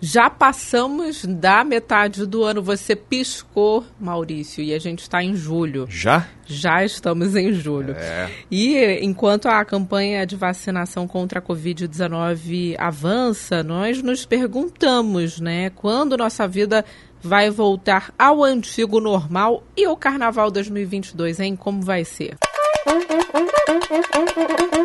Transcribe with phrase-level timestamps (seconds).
[0.00, 2.62] Já passamos da metade do ano.
[2.62, 5.86] Você piscou, Maurício, e a gente está em julho.
[5.90, 6.28] Já?
[6.46, 7.94] Já estamos em julho.
[7.94, 8.30] É.
[8.48, 16.16] E enquanto a campanha de vacinação contra a Covid-19 avança, nós nos perguntamos, né, quando
[16.16, 16.84] nossa vida
[17.20, 21.56] vai voltar ao antigo normal e o Carnaval 2022, hein?
[21.56, 22.36] Como vai ser?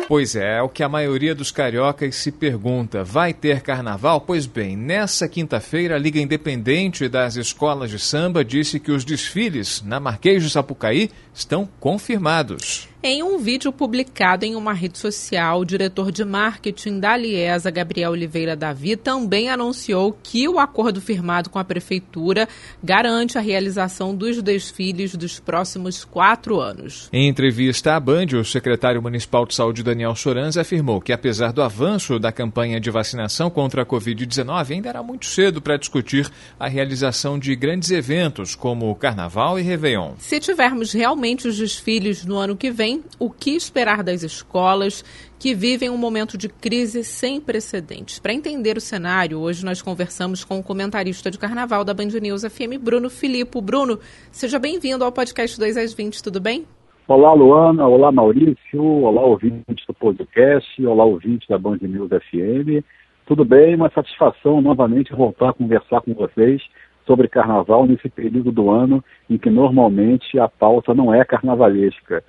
[0.06, 3.02] Pois é, é o que a maioria dos cariocas se pergunta.
[3.02, 4.20] Vai ter carnaval?
[4.20, 9.82] Pois bem, nessa quinta-feira, a Liga Independente das Escolas de Samba disse que os desfiles
[9.82, 12.88] na Marquês de Sapucaí estão confirmados.
[13.06, 18.12] Em um vídeo publicado em uma rede social, o diretor de marketing da Liesa, Gabriel
[18.12, 22.48] Oliveira Davi, também anunciou que o acordo firmado com a prefeitura
[22.82, 27.10] garante a realização dos desfiles dos próximos quatro anos.
[27.12, 31.62] Em entrevista à Band, o secretário municipal de saúde, Daniel Soranz, afirmou que, apesar do
[31.62, 36.26] avanço da campanha de vacinação contra a Covid-19, ainda era muito cedo para discutir
[36.58, 40.14] a realização de grandes eventos como o Carnaval e Réveillon.
[40.16, 45.04] Se tivermos realmente os desfiles no ano que vem, o que esperar das escolas
[45.38, 48.18] que vivem um momento de crise sem precedentes.
[48.18, 52.42] Para entender o cenário, hoje nós conversamos com o comentarista de carnaval da Band News
[52.42, 53.60] FM, Bruno Filippo.
[53.60, 53.98] Bruno,
[54.30, 56.66] seja bem-vindo ao podcast 2 às 20, tudo bem?
[57.06, 57.86] Olá, Luana.
[57.86, 58.82] Olá, Maurício.
[58.82, 60.86] Olá, ouvintes do podcast.
[60.86, 62.82] Olá, ouvintes da Band News FM.
[63.26, 63.74] Tudo bem?
[63.74, 66.62] Uma satisfação novamente voltar a conversar com vocês
[67.06, 72.24] sobre carnaval nesse período do ano em que normalmente a pauta não é carnavalesca.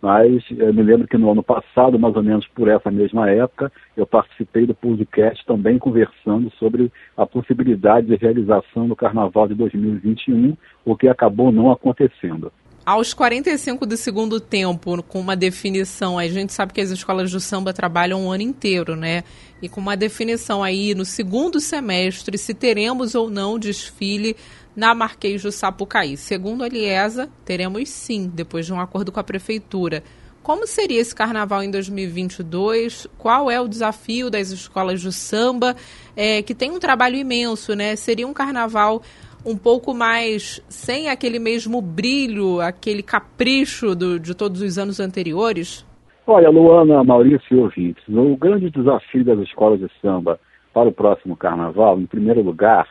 [0.00, 3.72] Mas eu me lembro que no ano passado, mais ou menos por essa mesma época,
[3.96, 10.56] eu participei do podcast também conversando sobre a possibilidade de realização do Carnaval de 2021,
[10.84, 12.52] o que acabou não acontecendo.
[12.86, 17.40] Aos 45 do segundo tempo, com uma definição, a gente sabe que as escolas do
[17.40, 19.24] samba trabalham o ano inteiro, né?
[19.62, 24.36] E com uma definição aí no segundo semestre, se teremos ou não desfile
[24.76, 26.14] na Marquês do Sapucaí.
[26.18, 30.04] Segundo a Liesa, teremos sim, depois de um acordo com a prefeitura.
[30.42, 33.06] Como seria esse carnaval em 2022?
[33.16, 35.74] Qual é o desafio das escolas do samba,
[36.14, 37.96] é, que tem um trabalho imenso, né?
[37.96, 39.02] Seria um carnaval
[39.44, 45.86] um pouco mais sem aquele mesmo brilho, aquele capricho do, de todos os anos anteriores?
[46.26, 50.40] Olha, Luana, Maurício e ouvintes, o grande desafio das escolas de samba
[50.72, 52.88] para o próximo carnaval, em primeiro lugar,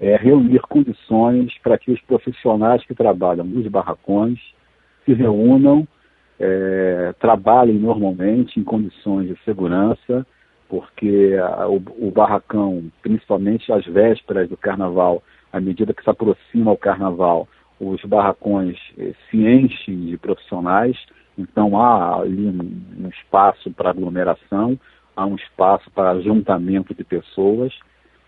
[0.00, 4.38] é, reunir condições para que os profissionais que trabalham nos barracões
[5.04, 5.86] se reúnam,
[6.38, 10.26] é, trabalhem normalmente em condições de segurança,
[10.68, 15.22] porque a, o, o, barracão, principalmente às vésperas do carnaval,
[15.56, 17.48] à medida que se aproxima o carnaval,
[17.80, 20.96] os barracões eh, se enchem de profissionais,
[21.38, 24.78] então há ali um, um espaço para aglomeração,
[25.14, 27.72] há um espaço para juntamento de pessoas.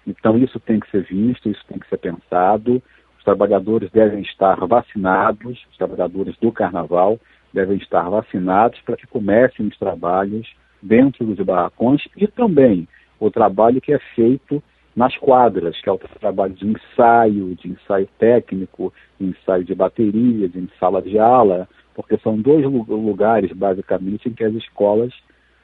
[0.06, 2.82] Então, isso tem que ser visto, isso tem que ser pensado.
[3.18, 7.18] Os trabalhadores devem estar vacinados, os trabalhadores do carnaval
[7.52, 10.50] devem estar vacinados para que comecem os trabalhos
[10.82, 12.88] dentro dos barracões e também
[13.20, 14.62] o trabalho que é feito
[14.98, 20.48] nas quadras, que é o trabalho de ensaio, de ensaio técnico, de ensaio de bateria,
[20.48, 25.14] de sala de aula, porque são dois lugares, basicamente, em que as escolas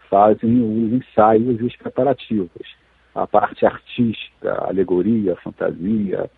[0.08, 2.76] fazem os ensaios e os preparativos.
[3.12, 6.30] A parte artística, alegoria, fantasia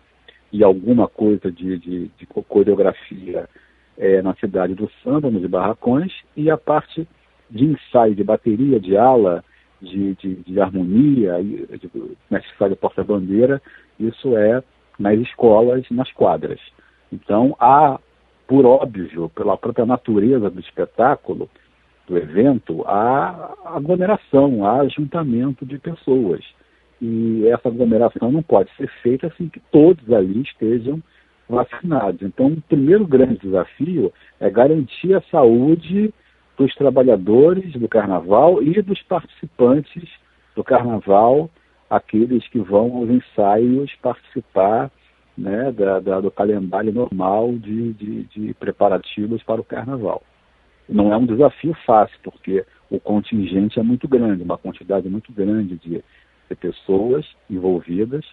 [0.51, 3.47] e alguma coisa de, de, de coreografia
[3.95, 7.07] é, na cidade do samba, nos barracões, e a parte
[7.47, 9.43] de ensaio, de bateria, de ala,
[9.81, 11.89] de, de, de harmonia, de,
[12.29, 13.61] mestre de porta-bandeira,
[13.99, 14.63] isso é
[14.99, 16.59] nas escolas, nas quadras.
[17.11, 17.99] Então, há,
[18.47, 21.49] por óbvio, pela própria natureza do espetáculo,
[22.07, 26.43] do evento, há aglomeração, há ajuntamento de pessoas.
[27.01, 31.01] E essa aglomeração não pode ser feita assim que todos ali estejam
[31.47, 32.21] vacinados.
[32.21, 36.13] Então, o primeiro grande desafio é garantir a saúde
[36.57, 40.09] dos trabalhadores do carnaval e dos participantes
[40.55, 41.49] do carnaval,
[41.89, 44.91] aqueles que vão aos ensaios participar
[45.37, 50.23] né, da, da, do calendário normal de, de, de preparativos para o carnaval.
[50.89, 55.77] Não é um desafio fácil, porque o contingente é muito grande, uma quantidade muito grande
[55.77, 56.03] de
[56.49, 58.25] de pessoas envolvidas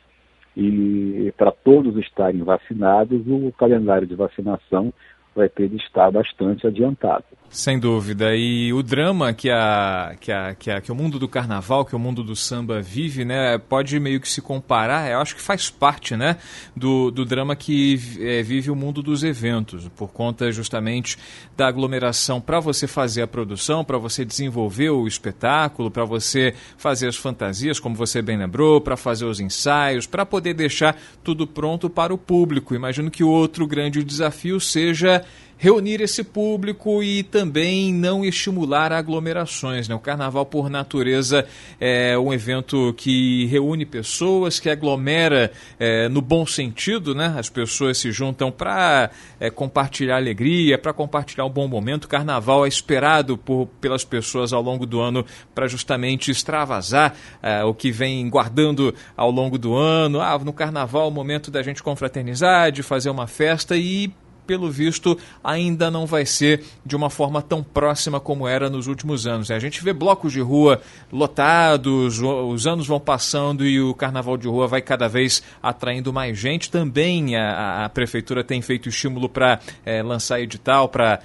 [0.56, 4.92] e para todos estarem vacinados, o calendário de vacinação
[5.34, 7.24] vai ter de estar bastante adiantado.
[7.54, 8.34] Sem dúvida.
[8.34, 11.94] E o drama que, a, que, a, que, a, que o mundo do carnaval, que
[11.94, 15.70] o mundo do samba vive, né, pode meio que se comparar, eu acho que faz
[15.70, 16.36] parte né,
[16.74, 21.16] do, do drama que é, vive o mundo dos eventos, por conta justamente
[21.56, 27.06] da aglomeração para você fazer a produção, para você desenvolver o espetáculo, para você fazer
[27.06, 31.88] as fantasias, como você bem lembrou, para fazer os ensaios, para poder deixar tudo pronto
[31.88, 32.74] para o público.
[32.74, 35.24] Imagino que o outro grande desafio seja
[35.56, 39.88] reunir esse público e também não estimular aglomerações.
[39.88, 39.94] Né?
[39.94, 41.46] O carnaval, por natureza,
[41.80, 47.34] é um evento que reúne pessoas, que aglomera é, no bom sentido, né?
[47.38, 49.10] as pessoas se juntam para
[49.40, 52.04] é, compartilhar alegria, para compartilhar um bom momento.
[52.04, 55.24] O carnaval é esperado por, pelas pessoas ao longo do ano
[55.54, 60.20] para justamente extravasar é, o que vem guardando ao longo do ano.
[60.20, 64.12] Ah, no carnaval, é o momento da gente confraternizar, de fazer uma festa e
[64.46, 69.26] pelo visto, ainda não vai ser de uma forma tão próxima como era nos últimos
[69.26, 69.50] anos.
[69.50, 70.80] A gente vê blocos de rua
[71.12, 76.38] lotados, os anos vão passando e o carnaval de rua vai cada vez atraindo mais
[76.38, 76.70] gente.
[76.70, 81.20] Também a, a prefeitura tem feito estímulo para é, lançar edital, para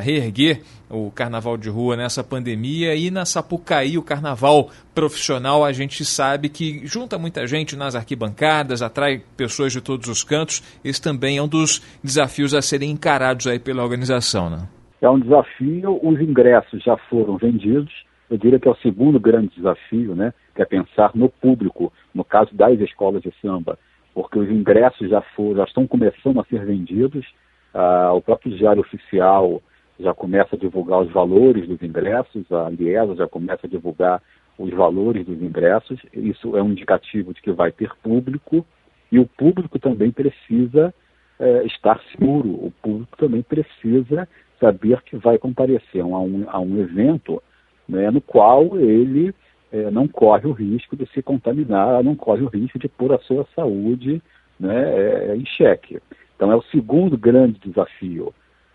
[0.00, 6.04] reerguer o carnaval de rua nessa pandemia e na Sapucaí, o carnaval profissional, a gente
[6.04, 10.62] sabe que junta muita gente nas arquibancadas, atrai pessoas de todos os cantos.
[10.84, 14.68] Esse também é um dos desafios a serem encarados aí pela organização, né?
[15.00, 17.90] É um desafio, os ingressos já foram vendidos,
[18.30, 20.34] eu diria que é o segundo grande desafio, né?
[20.54, 23.78] Que é pensar no público, no caso das escolas de samba,
[24.14, 27.26] porque os ingressos já foram, já estão começando a ser vendidos,
[27.72, 29.62] ah, o próprio diário oficial
[30.02, 34.22] já começa a divulgar os valores dos ingressos, a Liesa já começa a divulgar
[34.58, 35.98] os valores dos ingressos.
[36.12, 38.66] Isso é um indicativo de que vai ter público
[39.10, 40.94] e o público também precisa
[41.38, 44.28] é, estar seguro, o público também precisa
[44.60, 47.42] saber que vai comparecer a um, a um evento
[47.88, 49.34] né, no qual ele
[49.72, 53.18] é, não corre o risco de se contaminar, não corre o risco de pôr a
[53.18, 54.22] sua saúde
[54.58, 56.00] né, é, em xeque.
[56.36, 58.32] Então é o segundo grande desafio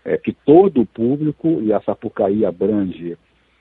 [0.08, 3.18] é, que todo o público, e a Sapucaí abrange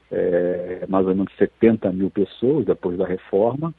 [0.09, 3.73] é, mais ou menos 70 mil pessoas depois da reforma,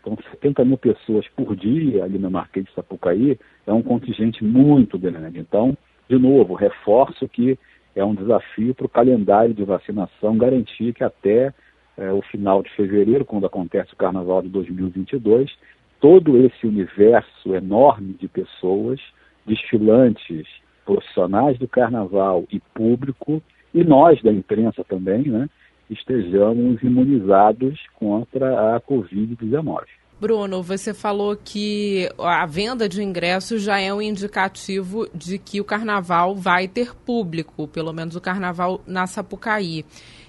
[0.00, 4.98] então 70 mil pessoas por dia ali na Marquês de Sapucaí é um contingente muito
[4.98, 5.38] grande.
[5.38, 5.76] Então,
[6.08, 7.58] de novo, reforço que
[7.94, 11.52] é um desafio para o calendário de vacinação garantir que até
[11.96, 15.54] é, o final de fevereiro, quando acontece o Carnaval de 2022,
[16.00, 19.00] todo esse universo enorme de pessoas,
[19.46, 20.46] desfilantes,
[20.84, 23.42] profissionais do carnaval e público,
[23.72, 25.48] e nós da imprensa também, né,
[25.90, 29.84] estejamos imunizados contra a Covid-19.
[30.20, 35.64] Bruno, você falou que a venda de ingressos já é um indicativo de que o
[35.64, 39.84] carnaval vai ter público, pelo menos o carnaval na Sapucaí.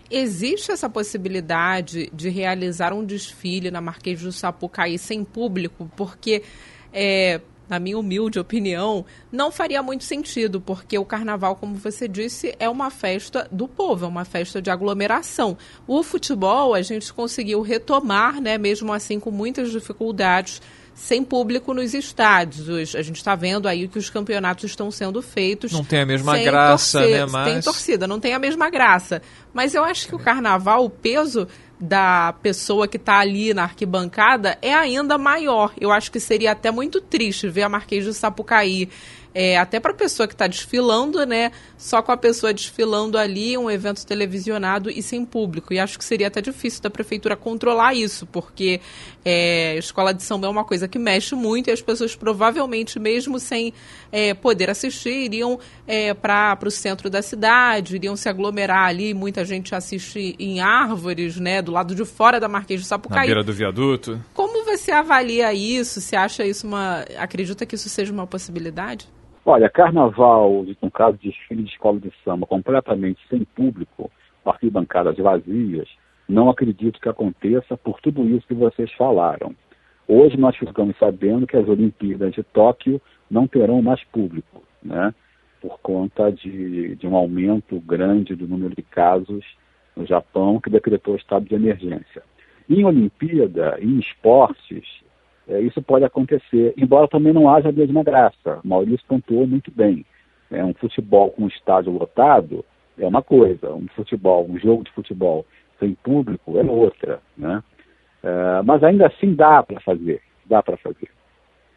[0.10, 5.90] Existe essa possibilidade de realizar um desfile na Marquês do Sapucaí sem público?
[5.96, 6.44] Porque
[6.92, 7.40] é,
[7.70, 12.70] na minha humilde opinião, não faria muito sentido, porque o carnaval, como você disse, é
[12.70, 15.58] uma festa do povo, é uma festa de aglomeração.
[15.88, 20.62] O futebol a gente conseguiu retomar, né, mesmo assim com muitas dificuldades,
[20.96, 22.96] sem público nos estádios.
[22.96, 25.74] A gente está vendo aí que os campeonatos estão sendo feitos.
[25.74, 27.32] Não tem a mesma graça, torcer, né?
[27.32, 27.52] Mas...
[27.52, 29.22] Tem torcida, não tem a mesma graça.
[29.54, 31.48] Mas eu acho que o carnaval, o peso
[31.80, 35.74] da pessoa que está ali na arquibancada é ainda maior.
[35.80, 38.90] Eu acho que seria até muito triste ver a Marquês de Sapucaí
[39.38, 41.52] é, até para a pessoa que está desfilando, né?
[41.78, 45.74] Só com a pessoa desfilando ali, um evento televisionado e sem público.
[45.74, 48.80] E acho que seria até difícil da prefeitura controlar isso, porque
[49.26, 53.38] é, escola de samba é uma coisa que mexe muito e as pessoas provavelmente, mesmo
[53.38, 53.74] sem
[54.10, 59.14] é, poder assistir, iriam é, para o centro da cidade, iriam se aglomerar ali.
[59.14, 61.62] Muita gente assiste em árvores, né?
[61.62, 63.20] Do lado de fora da Marquês de Sapucaí.
[63.20, 64.18] Na beira do viaduto.
[64.34, 66.00] Como você avalia isso?
[66.00, 67.04] Você acha isso uma.
[67.18, 69.10] Acredita que isso seja uma possibilidade?
[69.48, 74.10] Olha, carnaval, no caso de desfile de escola de samba, completamente sem público,
[74.44, 75.88] arquibancadas vazias,
[76.28, 79.56] não acredito que aconteça por tudo isso que vocês falaram.
[80.08, 83.00] Hoje nós ficamos sabendo que as Olimpíadas de Tóquio
[83.30, 85.14] não terão mais público, né?
[85.62, 89.46] Por conta de, de um aumento grande do número de casos
[89.96, 92.24] no Japão, que decretou estado de emergência.
[92.68, 95.05] Em Olimpíada, em esportes,
[95.48, 98.60] é, isso pode acontecer, embora também não haja a mesma graça.
[98.64, 100.06] O Maurício pontuou muito bem.
[100.52, 102.66] É, um futebol com estádio lotado
[102.98, 105.46] é uma coisa, um futebol, um jogo de futebol
[105.80, 107.20] sem público é outra.
[107.38, 107.64] Né?
[108.24, 111.10] É, mas ainda assim dá para fazer, dá para fazer.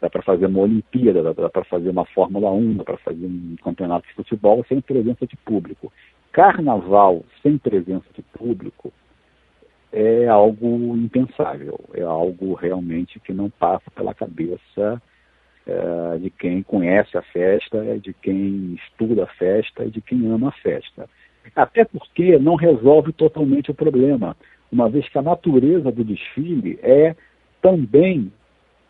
[0.01, 3.25] Dá para fazer uma Olimpíada, dá, dá para fazer uma Fórmula 1, dá para fazer
[3.25, 5.91] um campeonato de futebol sem presença de público.
[6.31, 8.93] carnaval sem presença de público
[9.91, 15.01] é algo impensável, é algo realmente que não passa pela cabeça
[15.65, 20.49] é, de quem conhece a festa, de quem estuda a festa e de quem ama
[20.49, 21.09] a festa.
[21.55, 24.35] Até porque não resolve totalmente o problema,
[24.71, 27.15] uma vez que a natureza do desfile é
[27.61, 28.31] também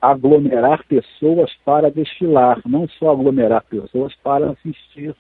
[0.02, 5.16] aglomerar pessoas para desfilar, não só aglomerar pessoas para assistir.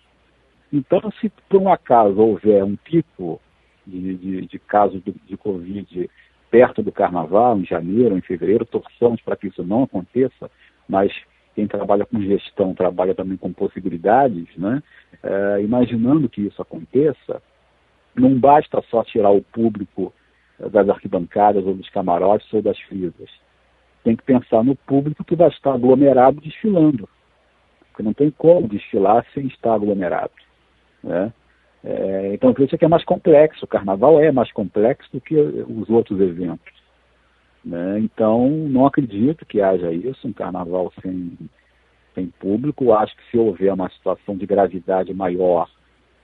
[0.72, 3.42] Então, se por um acaso houver um pico
[3.86, 6.10] de, de, de casos de, de Covid
[6.52, 10.50] perto do carnaval, em janeiro, em fevereiro, torçamos para que isso não aconteça,
[10.88, 11.12] mas
[11.56, 14.82] quem trabalha com gestão trabalha também com possibilidades, né?
[15.22, 17.42] É, imaginando que isso aconteça,
[18.16, 20.14] não basta só tirar o público
[20.72, 23.30] das arquibancadas ou dos camarotes ou das frisas
[24.04, 27.08] tem que pensar no público que vai estar aglomerado desfilando.
[27.90, 30.32] Porque não tem como desfilar sem estar aglomerado.
[31.04, 31.34] Né?
[31.84, 33.66] É, então, por isso é que é mais complexo.
[33.66, 36.74] O carnaval é mais complexo do que os outros eventos.
[37.64, 38.00] Né?
[38.00, 41.38] Então, não acredito que haja isso, um carnaval sem,
[42.16, 42.94] sem público.
[42.94, 45.70] Acho que se houver uma situação de gravidade maior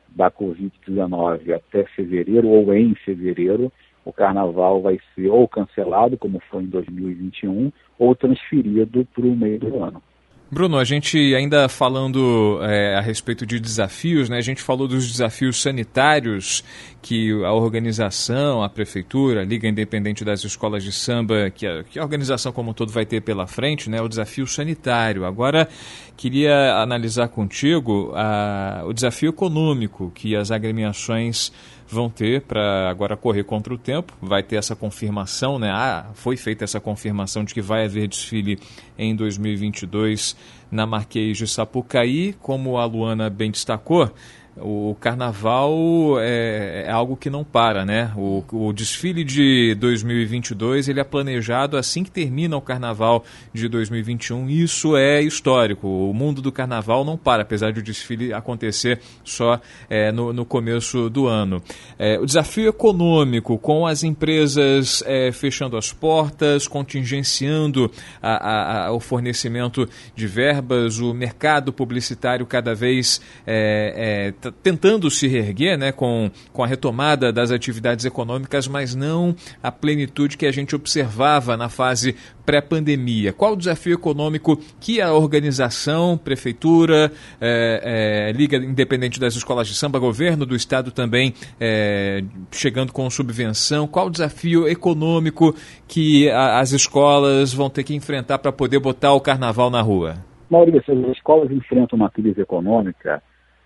[0.09, 3.71] da Covid-19 até fevereiro ou em fevereiro,
[4.05, 9.59] o carnaval vai ser ou cancelado, como foi em 2021, ou transferido para o meio
[9.59, 10.01] do ano.
[10.49, 14.37] Bruno, a gente ainda falando é, a respeito de desafios, né?
[14.37, 16.63] A gente falou dos desafios sanitários
[17.01, 21.97] que a organização, a prefeitura, a Liga Independente das Escolas de Samba, que a, que
[21.97, 23.99] a organização como um todo vai ter pela frente, né?
[24.01, 25.25] O desafio sanitário.
[25.25, 25.67] Agora,
[26.15, 31.51] queria analisar contigo a, o desafio econômico que as agremiações
[31.87, 34.13] vão ter para agora correr contra o tempo.
[34.21, 35.71] Vai ter essa confirmação, né?
[35.71, 38.59] Ah, foi feita essa confirmação de que vai haver desfile
[38.97, 40.35] em 2022
[40.71, 44.11] na Marquês de Sapucaí, como a Luana bem destacou
[44.57, 48.11] o carnaval é, é, algo que não para, né?
[48.15, 54.49] O, o, desfile de 2022 ele é planejado assim que termina o carnaval de 2021.
[54.49, 55.87] Isso é histórico.
[55.87, 59.59] O mundo do carnaval não para, apesar de o desfile acontecer só
[59.89, 61.61] é, no, no, começo do ano.
[61.99, 68.91] É, o desafio econômico, com as empresas é, fechando as portas, contingenciando a, a, a,
[68.93, 75.91] o fornecimento de verbas, o mercado publicitário cada vez é, é, tentando se reerguer né,
[75.91, 81.57] com, com a retomada das atividades econômicas, mas não a plenitude que a gente observava
[81.57, 83.33] na fase pré-pandemia.
[83.33, 87.11] Qual o desafio econômico que a organização, prefeitura,
[87.41, 93.09] é, é, Liga Independente das Escolas de Samba, governo do estado também é, chegando com
[93.09, 95.55] subvenção, qual o desafio econômico
[95.87, 100.15] que a, as escolas vão ter que enfrentar para poder botar o carnaval na rua?
[100.49, 103.21] Maurício, as escolas enfrentam uma crise econômica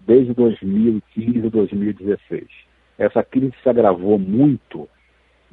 [0.09, 2.43] desde 2015 2016.
[2.97, 4.89] Essa crise se agravou muito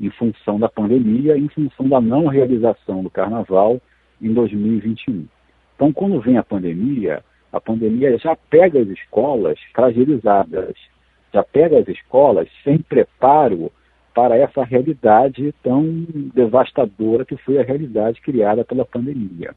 [0.01, 3.79] em função da pandemia, em função da não realização do carnaval
[4.21, 5.27] em 2021.
[5.75, 7.23] Então, quando vem a pandemia,
[7.53, 10.75] a pandemia já pega as escolas fragilizadas,
[11.35, 13.71] já pega as escolas sem preparo
[14.15, 15.85] para essa realidade tão
[16.35, 19.55] devastadora que foi a realidade criada pela pandemia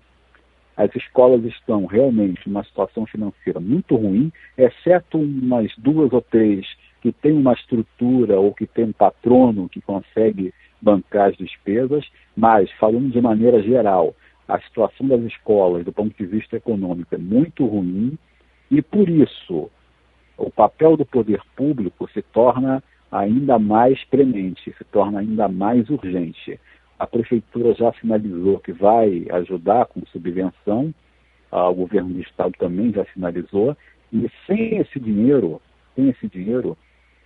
[0.80, 6.66] as escolas estão realmente numa situação financeira muito ruim, exceto umas duas ou três
[7.02, 12.72] que têm uma estrutura ou que tem um patrono que consegue bancar as despesas, mas,
[12.80, 14.16] falando de maneira geral,
[14.48, 18.18] a situação das escolas, do ponto de vista econômico, é muito ruim
[18.72, 19.70] e, por isso,
[20.38, 22.82] o papel do poder público se torna
[23.12, 26.58] ainda mais premente, se torna ainda mais urgente.
[27.00, 30.94] A prefeitura já sinalizou que vai ajudar com subvenção,
[31.50, 33.76] ah, o governo do estado também já sinalizou,
[34.12, 35.62] e sem esse dinheiro,
[35.96, 36.78] sem esse dinheiro,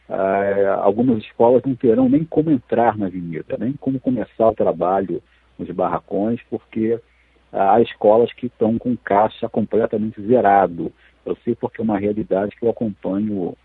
[0.08, 5.24] ah, algumas escolas não terão nem como entrar na avenida, nem como começar o trabalho
[5.58, 7.00] nos barracões, porque
[7.52, 10.92] há escolas que estão com caixa completamente zerado.
[11.26, 13.56] Eu sei porque é uma realidade que eu acompanho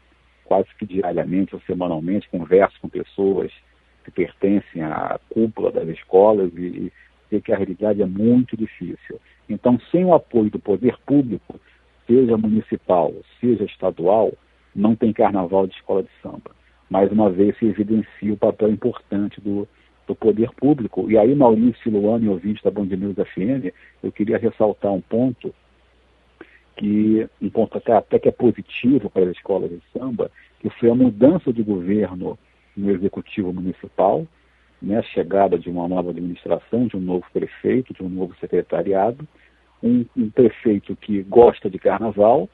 [0.45, 3.53] quase que diariamente ou semanalmente, converso com pessoas
[4.09, 6.91] que pertencem à cúpula das escolas e,
[7.31, 9.21] e que a realidade é muito difícil.
[9.49, 11.61] Então, sem o apoio do poder público,
[12.07, 14.33] seja municipal, seja estadual,
[14.75, 16.51] não tem carnaval de escola de samba.
[16.89, 19.69] Mais uma vez se evidencia o papel importante do,
[20.07, 21.11] do poder público.
[21.11, 25.55] E aí, Maurício Luano ouvinte da Band News FM, eu queria ressaltar um ponto
[26.77, 30.89] que um ponto até, até que é positivo para as escolas de samba, que foi
[30.91, 32.39] a mudança de governo
[32.79, 34.27] no executivo municipal,
[34.81, 39.27] né, a chegada de uma nova administração, de um novo prefeito, de um novo secretariado,
[39.83, 42.49] um, um prefeito que gosta de carnaval,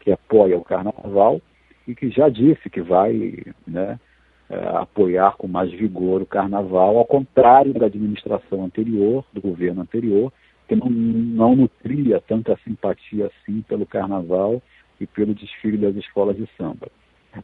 [0.00, 1.40] que apoia o carnaval,
[1.86, 4.00] e que já disse que vai né,
[4.48, 10.32] é, apoiar com mais vigor o carnaval, ao contrário da administração anterior, do governo anterior,
[10.66, 14.60] que não, não nutria tanta simpatia assim pelo carnaval
[15.00, 16.88] e pelo desfile das escolas de samba.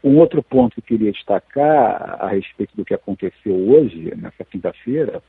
[0.02, 5.22] Um outro ponto que eu queria destacar a respeito do que aconteceu hoje, nessa quinta-feira,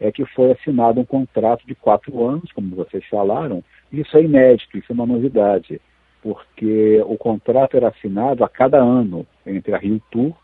[0.00, 3.62] é que foi assinado um contrato de quatro anos, como vocês falaram.
[3.92, 5.80] Isso é inédito, isso é uma novidade,
[6.22, 10.34] porque o contrato era assinado a cada ano entre a Rio Tour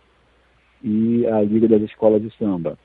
[0.82, 2.78] e a Liga das Escolas de Samba.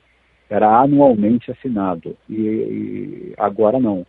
[0.48, 4.06] Era anualmente assinado e, e agora não.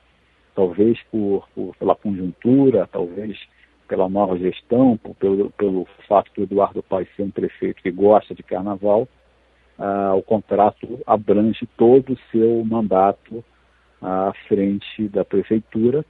[0.55, 3.37] Talvez por, por, pela conjuntura, talvez
[3.91, 8.41] pela nova gestão, pelo, pelo fato do Eduardo Paes ser um prefeito que gosta de
[8.41, 9.05] carnaval,
[9.77, 13.43] ah, o contrato abrange todo o seu mandato
[14.01, 16.05] à frente da prefeitura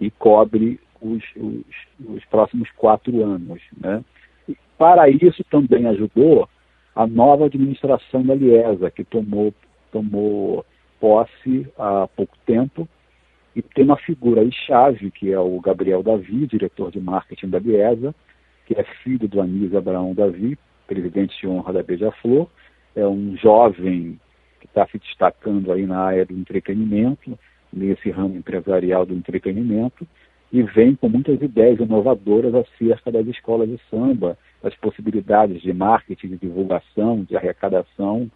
[0.00, 1.64] e cobre os, os,
[2.06, 3.60] os próximos quatro anos.
[3.76, 4.04] Né?
[4.48, 6.48] E para isso também ajudou
[6.94, 9.52] a nova administração da Liesa, que tomou,
[9.90, 10.64] tomou
[11.00, 12.88] posse há pouco tempo,
[13.54, 18.14] e tem uma figura chave, que é o Gabriel Davi, diretor de marketing da Liesa,
[18.66, 22.48] que é filho do Anísio Abraão Davi, presidente de honra da Beija-Flor,
[22.96, 24.18] é um jovem
[24.60, 27.38] que está se destacando aí na área do entretenimento,
[27.72, 30.06] nesse ramo empresarial do entretenimento,
[30.52, 36.28] e vem com muitas ideias inovadoras acerca das escolas de samba, das possibilidades de marketing,
[36.28, 38.30] de divulgação, de arrecadação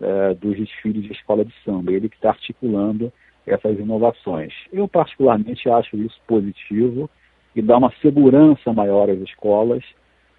[0.00, 1.92] uh, dos desfiles de escola de samba.
[1.92, 3.12] Ele que está articulando
[3.46, 4.52] essas inovações.
[4.72, 7.08] Eu, particularmente, acho isso positivo
[7.54, 9.84] e dá uma segurança maior às escolas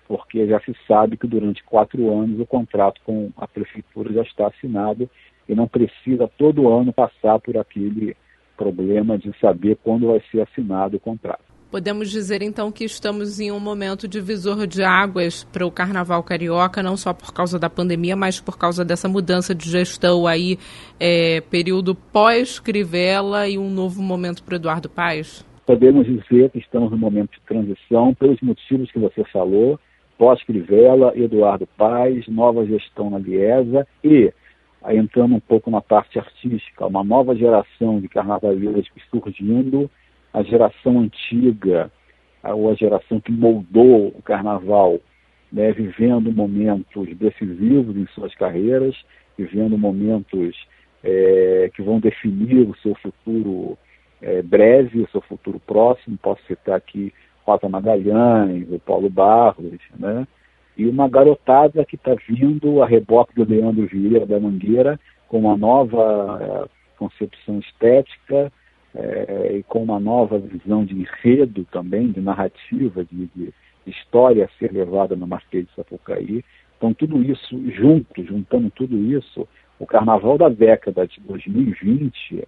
[0.07, 4.47] porque já se sabe que durante quatro anos o contrato com a prefeitura já está
[4.47, 5.09] assinado
[5.47, 8.15] e não precisa todo ano passar por aquele
[8.57, 11.50] problema de saber quando vai ser assinado o contrato.
[11.71, 16.83] Podemos dizer então que estamos em um momento divisor de águas para o Carnaval Carioca,
[16.83, 20.59] não só por causa da pandemia, mas por causa dessa mudança de gestão aí,
[20.99, 25.45] é, período pós-Crivella e um novo momento para Eduardo Paes?
[25.65, 29.79] Podemos dizer que estamos no momento de transição pelos motivos que você falou
[30.17, 34.29] pós-Crivella, Eduardo Paes, nova gestão na Liesa e,
[34.89, 39.89] entrando um pouco na parte artística, uma nova geração de carnavaleiros surgindo,
[40.33, 41.91] a geração antiga,
[42.43, 44.99] ou a geração que moldou o carnaval,
[45.51, 48.95] né, vivendo momentos decisivos em suas carreiras,
[49.37, 50.55] vivendo momentos
[51.03, 53.77] é, que vão definir o seu futuro
[54.21, 56.17] é, breve, o seu futuro próximo.
[56.17, 57.13] Posso citar aqui
[57.45, 60.27] Rosa Magalhães, o Paulo Barros, né?
[60.77, 65.57] E uma garotada que está vindo a reboque do Leandro Vieira da Mangueira com uma
[65.57, 68.51] nova é, concepção estética
[68.95, 73.53] é, e com uma nova visão de enredo também, de narrativa, de, de,
[73.85, 76.43] história a ser levada no Marquês de Sapucaí.
[76.77, 79.47] Então, tudo isso junto, juntando tudo isso,
[79.79, 82.47] o carnaval da década de 2020,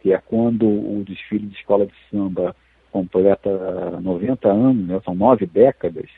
[0.00, 2.56] que é quando o desfile de escola de samba
[2.90, 5.00] completa 90 anos, né?
[5.04, 6.08] são nove décadas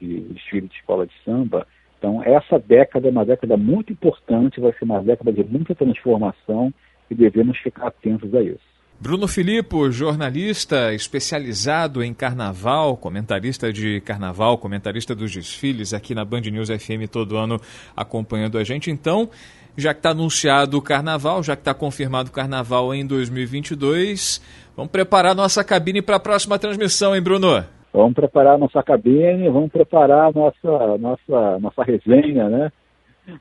[0.00, 1.66] de desfile de escola de samba.
[1.98, 6.72] Então, essa década é uma década muito importante, vai ser uma década de muita transformação
[7.10, 8.69] e devemos ficar atentos a isso.
[9.02, 16.42] Bruno Filippo, jornalista especializado em carnaval, comentarista de carnaval, comentarista dos desfiles aqui na Band
[16.42, 17.58] News FM todo ano
[17.96, 18.90] acompanhando a gente.
[18.90, 19.30] Então,
[19.74, 24.38] já que está anunciado o carnaval, já que está confirmado o carnaval em 2022,
[24.76, 27.64] vamos preparar nossa cabine para a próxima transmissão, hein, Bruno?
[27.94, 32.70] Vamos preparar nossa cabine, vamos preparar nossa, nossa, nossa resenha, né?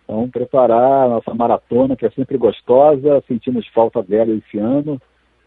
[0.07, 5.01] Vamos preparar nossa maratona, que é sempre gostosa, sentimos falta dela esse ano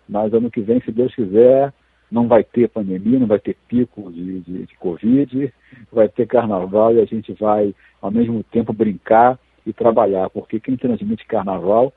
[0.08, 1.72] mas ano que vem, se Deus quiser,
[2.10, 5.52] não vai ter pandemia, não vai ter pico de, de, de Covid,
[5.90, 10.76] vai ter carnaval e a gente vai, ao mesmo tempo, brincar e trabalhar, porque quem
[10.76, 11.92] transmite carnaval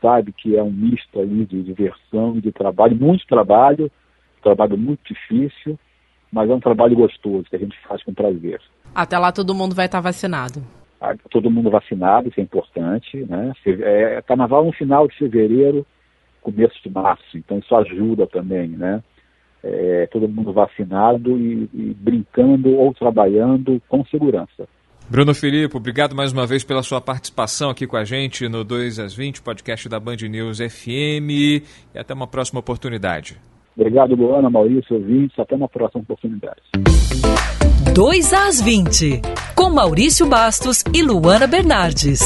[0.00, 3.90] sabe que é um misto aí de diversão e de trabalho, muito trabalho,
[4.42, 5.78] trabalho muito difícil,
[6.30, 8.60] mas é um trabalho gostoso que a gente faz com prazer.
[8.94, 10.62] Até lá todo mundo vai estar vacinado.
[11.00, 13.52] Ah, todo mundo vacinado, isso é importante, né?
[13.66, 15.84] É, carnaval no final de fevereiro,
[16.46, 19.02] começo de março, então isso ajuda também, né?
[19.64, 24.68] É, todo mundo vacinado e, e brincando ou trabalhando com segurança.
[25.10, 29.00] Bruno Filipe, obrigado mais uma vez pela sua participação aqui com a gente no 2
[29.00, 31.30] às 20, podcast da Band News FM.
[31.30, 31.62] E
[31.96, 33.36] até uma próxima oportunidade.
[33.76, 35.38] Obrigado, Luana, Maurício, ouvintes.
[35.38, 36.62] Até uma próxima oportunidade.
[37.94, 39.22] 2 às 20,
[39.54, 42.20] com Maurício Bastos e Luana Bernardes.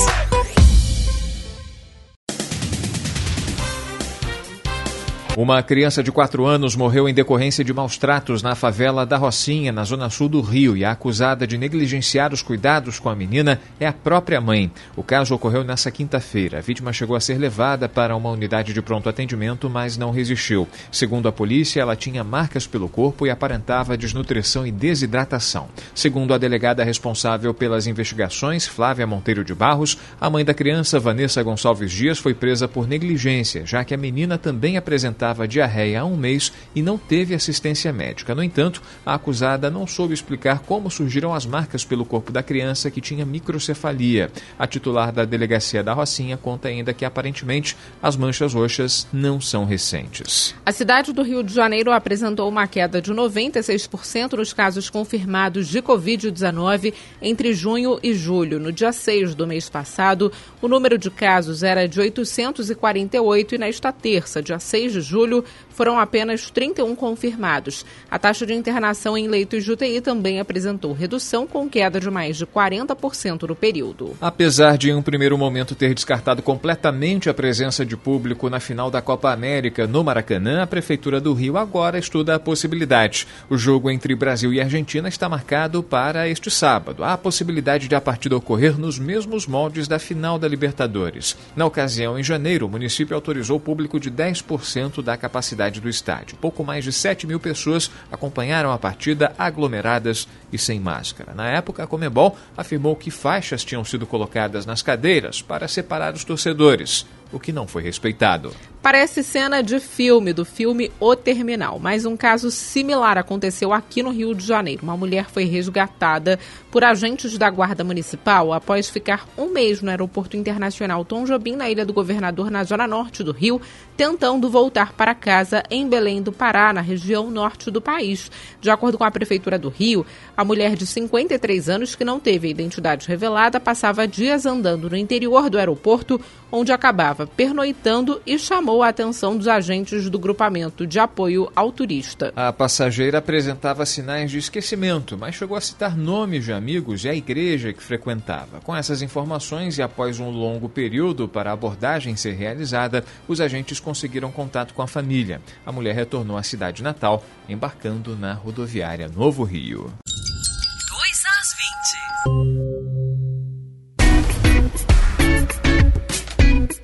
[5.36, 9.70] Uma criança de 4 anos morreu em decorrência de maus tratos na favela da Rocinha,
[9.70, 13.60] na zona sul do Rio, e a acusada de negligenciar os cuidados com a menina
[13.78, 14.72] é a própria mãe.
[14.96, 16.58] O caso ocorreu nesta quinta-feira.
[16.58, 20.68] A vítima chegou a ser levada para uma unidade de pronto atendimento, mas não resistiu.
[20.90, 25.68] Segundo a polícia, ela tinha marcas pelo corpo e aparentava desnutrição e desidratação.
[25.94, 31.40] Segundo a delegada responsável pelas investigações, Flávia Monteiro de Barros, a mãe da criança, Vanessa
[31.40, 36.04] Gonçalves Dias, foi presa por negligência, já que a menina também apresentava apresentava diarreia há
[36.04, 38.34] um mês e não teve assistência médica.
[38.34, 42.90] No entanto, a acusada não soube explicar como surgiram as marcas pelo corpo da criança
[42.90, 44.30] que tinha microcefalia.
[44.58, 49.64] A titular da delegacia da Rocinha conta ainda que aparentemente as manchas roxas não são
[49.64, 50.54] recentes.
[50.64, 55.80] A cidade do Rio de Janeiro apresentou uma queda de 96% nos casos confirmados de
[55.80, 58.58] Covid-19 entre junho e julho.
[58.58, 63.92] No dia 6 do mês passado, o número de casos era de 848 e nesta
[63.92, 67.84] terça, dia 6 de julho, foram apenas 31 confirmados.
[68.10, 72.36] A taxa de internação em leitos de UTI também apresentou redução, com queda de mais
[72.36, 74.16] de 40% no período.
[74.20, 78.90] Apesar de, em um primeiro momento, ter descartado completamente a presença de público na final
[78.90, 83.26] da Copa América no Maracanã, a Prefeitura do Rio agora estuda a possibilidade.
[83.48, 87.02] O jogo entre Brasil e Argentina está marcado para este sábado.
[87.02, 91.36] Há a possibilidade de a partida ocorrer nos mesmos moldes da final da Libertadores.
[91.56, 96.36] Na ocasião, em janeiro, o município autorizou o público de 10% da capacidade do estádio.
[96.36, 101.34] Pouco mais de 7 mil pessoas acompanharam a partida aglomeradas e sem máscara.
[101.34, 106.24] Na época, a Comebol afirmou que faixas tinham sido colocadas nas cadeiras para separar os
[106.24, 108.52] torcedores, o que não foi respeitado.
[108.82, 114.08] Parece cena de filme, do filme O Terminal, mas um caso similar aconteceu aqui no
[114.08, 114.84] Rio de Janeiro.
[114.84, 116.38] Uma mulher foi resgatada
[116.70, 121.68] por agentes da Guarda Municipal após ficar um mês no Aeroporto Internacional Tom Jobim, na
[121.68, 123.60] Ilha do Governador, na zona norte do Rio,
[123.98, 128.30] tentando voltar para casa em Belém do Pará, na região norte do país.
[128.62, 132.48] De acordo com a Prefeitura do Rio, a mulher de 53 anos, que não teve
[132.48, 136.18] a identidade revelada, passava dias andando no interior do aeroporto,
[136.50, 141.72] onde acabava pernoitando e chamou chamou a atenção dos agentes do grupamento de apoio ao
[141.72, 142.32] turista.
[142.36, 147.14] A passageira apresentava sinais de esquecimento, mas chegou a citar nomes de amigos e a
[147.14, 148.60] igreja que frequentava.
[148.60, 153.80] Com essas informações e após um longo período para a abordagem ser realizada, os agentes
[153.80, 155.40] conseguiram contato com a família.
[155.66, 159.92] A mulher retornou à cidade natal, embarcando na rodoviária Novo Rio.
[160.06, 162.59] 2 às 20.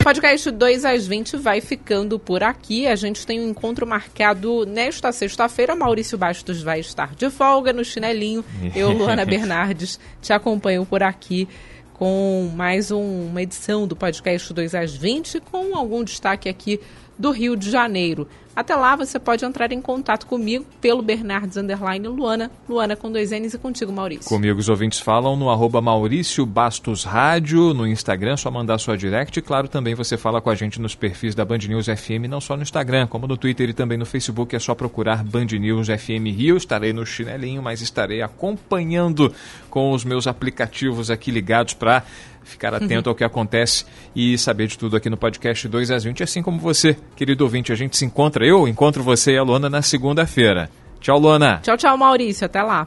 [0.07, 2.87] Podcast 2 às 20 vai ficando por aqui.
[2.87, 5.75] A gente tem um encontro marcado nesta sexta-feira.
[5.75, 8.45] Maurício Bastos vai estar de folga no chinelinho.
[8.73, 11.49] Eu, Luana Bernardes, te acompanho por aqui
[11.93, 16.79] com mais um, uma edição do podcast 2 às 20, com algum destaque aqui
[17.19, 18.29] do Rio de Janeiro.
[18.57, 23.31] Até lá você pode entrar em contato comigo pelo Bernardes Underline Luana, Luana com dois
[23.31, 24.27] N's e contigo, Maurício.
[24.27, 29.39] Comigo os ouvintes falam no arroba Maurício Bastos Rádio, no Instagram, só mandar sua direct.
[29.39, 32.41] E claro, também você fala com a gente nos perfis da Band News FM, não
[32.41, 34.57] só no Instagram, como no Twitter e também no Facebook.
[34.57, 36.57] É só procurar Band News FM Rio.
[36.57, 39.35] Estarei no chinelinho, mas estarei acompanhando
[39.69, 42.03] com os meus aplicativos aqui ligados para
[42.47, 43.13] ficar atento uhum.
[43.13, 46.59] ao que acontece e saber de tudo aqui no podcast 2 às 20, assim como
[46.59, 47.73] você, querido ouvinte.
[47.73, 50.71] A gente se encontra, eu encontro você e a Luana na segunda-feira.
[51.01, 51.61] Tchau, Luana.
[51.63, 52.47] Tchau, tchau, Maurício.
[52.47, 52.87] Até lá.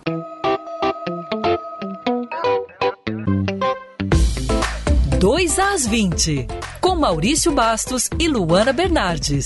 [5.19, 6.47] 2 às 20,
[6.79, 9.45] com Maurício Bastos e Luana Bernardes.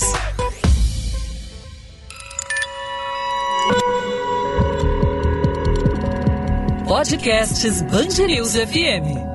[6.86, 9.33] Podcasts Band News FM.